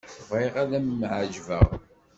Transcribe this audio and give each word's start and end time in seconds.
Bɣiɣ 0.29 0.53
ad 0.61 0.71
m-εeǧbeɣ. 0.83 1.69